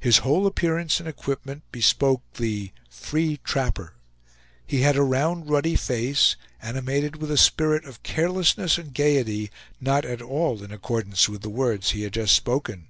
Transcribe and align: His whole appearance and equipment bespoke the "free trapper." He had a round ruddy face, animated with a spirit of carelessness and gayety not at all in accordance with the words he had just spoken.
His 0.00 0.20
whole 0.24 0.46
appearance 0.46 0.98
and 0.98 1.06
equipment 1.06 1.62
bespoke 1.72 2.22
the 2.38 2.70
"free 2.88 3.38
trapper." 3.44 3.92
He 4.66 4.80
had 4.80 4.96
a 4.96 5.02
round 5.02 5.50
ruddy 5.50 5.76
face, 5.76 6.36
animated 6.62 7.16
with 7.16 7.30
a 7.30 7.36
spirit 7.36 7.84
of 7.84 8.02
carelessness 8.02 8.78
and 8.78 8.94
gayety 8.94 9.50
not 9.78 10.06
at 10.06 10.22
all 10.22 10.62
in 10.62 10.72
accordance 10.72 11.28
with 11.28 11.42
the 11.42 11.50
words 11.50 11.90
he 11.90 12.00
had 12.00 12.14
just 12.14 12.34
spoken. 12.34 12.88